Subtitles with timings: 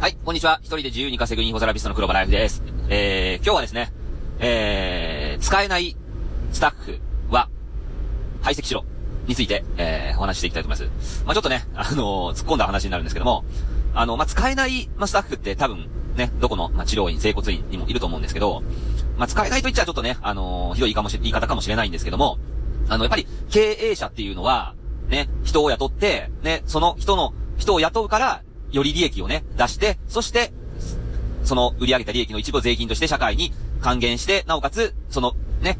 [0.00, 0.60] はい、こんにちは。
[0.62, 2.62] 一人で自由に稼ぐインフォセラピストの黒場ライフです。
[2.88, 3.92] えー、今日はですね、
[4.38, 5.94] えー、使えない
[6.52, 6.98] スタッフ
[7.28, 7.50] は
[8.40, 8.86] 排斥しろ
[9.26, 11.22] について、えー、お話していきたいと思います。
[11.26, 13.44] まあ、ちょっとね、あのー、突っ込んだ話になるんですけども、
[13.92, 18.62] あの、まあ、使えない、まあ、スタッフって多分、ね、どこの、まあ、治療院、整骨院にもいると思うんですけど、
[19.18, 22.38] まあ、使えないと言っちゃちょっとね、あのー、ひどいかもし、言い方かもしれないんですけども、
[22.88, 24.74] あの、やっぱり、経営者っていうのは、
[25.10, 28.42] ね、人を雇って、ね、その人の、人を雇うから、
[28.72, 30.52] より利益をね、出して、そして、
[31.44, 35.78] その売り上げた利益の一部を税金として社会に還元して、なおかつ、その、ね、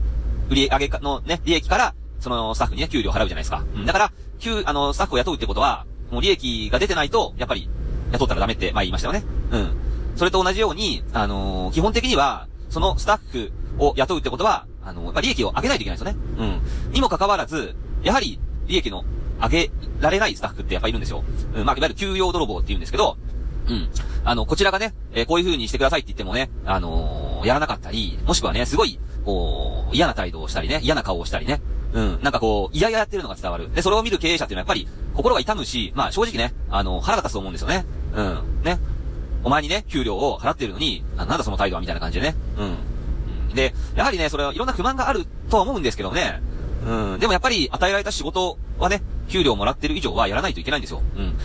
[0.49, 3.65] 売り上げのね、利益から、そのスタッフにね、給料を払うじゃないですか。
[3.75, 3.87] うん。
[3.87, 7.69] だから、給、あの、スタッフを雇うってことは、もう利益が出てないと、やっぱり、
[8.13, 9.25] 雇ったらダメって、まあ言いましたよね。
[9.53, 9.73] うん。
[10.17, 16.19] それと同じように、あのー、基本的には、そのスタッフを雇うってことは、あのー、やっぱ利益を上げないといけないですよね。
[16.39, 16.93] うん。
[16.93, 19.05] にもかかわらず、やはり、利益の
[19.43, 21.25] 上げられないスタッフってやっぱいるんですよ。
[21.55, 23.17] うん、まあ、いわゆる給与泥棒って言うんですけど、
[23.69, 23.89] うん。
[24.25, 31.61] あの、こちらがね、えー、こういう風にしてくださいって言ってもね、あのー、やらなかったり、もしくはね、すごい、こう、嫌な態度をしたりね、嫌な顔をしたりね、
[31.93, 33.73] うん、なんかこう、嫌々やってるのが伝わる。
[33.73, 37.85] で、それを見る経営者っていうのはやっぱり、心が痛むし、まあ正直ね、あの、腹が立つと思うんですよね。
[38.15, 38.79] うん、ね。
[39.43, 42.37] お前にね、給料を払ってるのに、あなんだその態度はみたいな感じでね。
[42.59, 43.55] うん。
[43.55, 46.41] で、やはりね、それはいろんな不満があるとは思うんですけどね。
[46.87, 47.19] うん。
[47.19, 51.03] でもやっぱり与えられた仕事はね、給料もらってる以上はやらないといけないんですよ。
[51.17, 51.37] うん。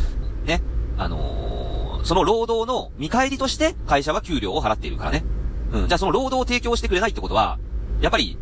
[0.46, 0.62] ね。
[0.98, 5.24] あのー、その労働の見返りとして会社は給料を払っているからね。
[5.72, 5.88] うん。
[5.88, 7.60] じゃあその労働を提供してくれないってことは、
[8.02, 8.38] やっぱり、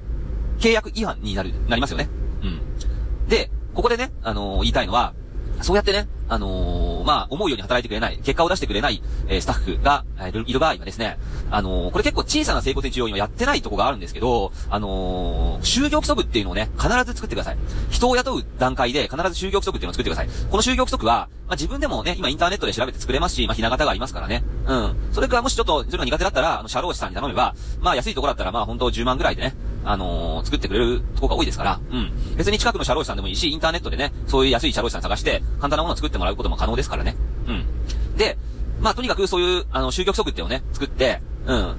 [0.60, 2.10] 契約違反になる、なりますよね。
[2.42, 3.28] うん。
[3.28, 5.14] で、ここでね、あのー、言いたいのは、
[5.62, 11.18] そうやってね、あのー、まあ、思うように働いてくれない、結果を出してくれない、えー、スタッフが、えー、いる場合はですね、
[11.52, 17.58] あのー、これ結構小さな成功治療院はやってないとこがあるんですけど、あの就業規則っていうのをね、必ず作ってください。
[17.90, 20.28] 人を雇う段階で必ず就業規則っていうのを作ってください。
[20.50, 24.44] この就業規則は、まあ、自分でもね、今インターネットで調べて作れますし、まあ、ひな形がありますからね。
[24.66, 24.96] うん。
[25.12, 32.12] それからもしちょっと、そういうの苦手だったら、あの、社労士さんに頼めば、まあ、安いところだったら、まあ、本当10万ぐらいでね、あのー、作ってくれるとこが多いですから、うん。
[32.36, 37.16] 別に近くの社労士さんでもいいし、インターネットでね、そういう安い社労士さん探して、簡単なものを作ってもらうことも可能ですからね。
[37.48, 37.66] うん。
[38.18, 38.38] で、
[38.82, 41.76] まあ、とにかくそういう、あの、就業規則ってをね、作って、うん。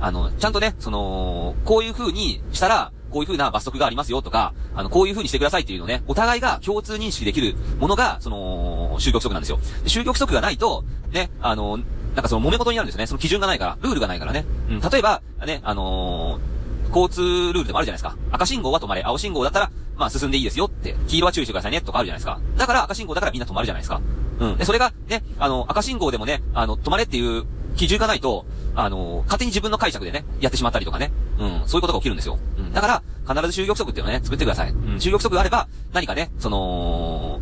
[0.00, 9.58] あの、ちゃんとね、その、こういう風にしたら、こういう風な罰則がありますよとか、あの、こういう風にしてくださいっていうのね、お互いが共通認識できるものが、その、就業規則なんですよ。
[9.84, 11.78] 就業規則がないと、ね、あの、
[12.14, 13.06] なんかその揉め事になるんですよね。
[13.06, 14.44] その基準がないから、ルールがないからね。
[14.68, 16.23] うん、例えば、ね、あのー
[16.94, 18.16] 交通ルールでもあるじゃないですか。
[18.30, 22.40] 赤信号は止まれ、青信号だったら、まあ進んでいいですよって、黄色は注意してくださいねとかあるじゃないですか。
[22.56, 24.00] だから赤信号だからみんな止まるじゃないですか。
[24.38, 24.56] うん。
[24.56, 27.44] で、それがね、あの、赤信号でもね、あの、止まれっていう
[27.76, 28.46] 基準がないと、
[28.76, 31.12] あの、勝手に自分の解釈でね、やってしまったりとかね。
[31.38, 32.38] うん、そういうことが起きるんですよ。
[32.58, 32.72] うん。
[32.72, 34.70] だから、必ず就業規則っていうのをね、作ってください。
[34.70, 37.40] うん、就業規則があれば、何かね、その、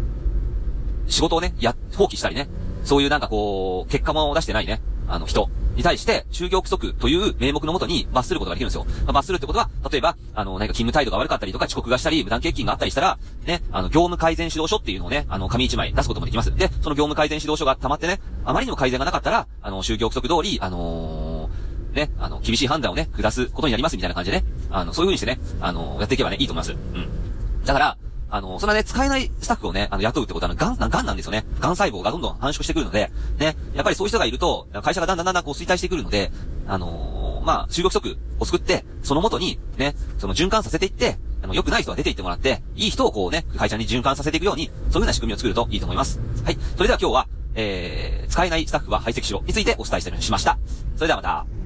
[1.08, 2.48] 仕事をね、や、放棄したりね、
[2.84, 8.84] そういうなんかこう、結果も出してないね、あの人に対して、就業規則という名目のもとに罰することができるんですよ。
[9.04, 16.54] まあ、罰するってことは、例えば、あの、何か勤務態度が悪かったりとか、遅刻がしたり、無断欠勤があったりしたら、ね、あの、業務改善指導書っていうのをね、あの、紙一枚出すこともできます。
[16.54, 26.72] で、その業務改善指導書が溜まってね、あまりにも改善がなかったら、あの、就業規則通り、あのー、ね、あの、厳しい判断をね、下すことになりますみたいな感じでね、あの、そういう風にしてね、あの、やっていけばね、いいと思います。
[26.72, 27.64] うん。
[27.64, 27.96] だから、
[28.32, 31.44] あの、そんなね、使えないスタッフをね、あの、雇うってことは、ガン、ガンなんですよね。
[31.60, 36.32] ガン細胞がどんどん繁殖してくるので、ね、やっぱりそういう人がいると、会社がだんだんだんだんこう衰退してくるので、
[36.66, 46.18] あのー、まあ、就業規則を作って、そのもとに、ね、その循環させていって、あの、良くない人は出て行ってもらって、いい人をこうね、会社に循環させていくように、そういう風な仕組みを作るといいと思います。
[46.42, 46.58] はい。
[46.76, 50.58] それでは今日は、えー、使えないスタッフは排斥しろについてお伝えしてしました。
[50.96, 51.61] それではまた。